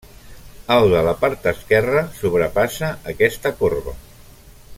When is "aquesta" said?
3.15-3.57